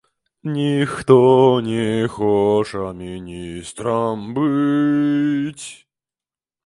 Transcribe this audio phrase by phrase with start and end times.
[0.51, 1.17] Ніхто
[1.67, 5.67] не хоча міністрам быць.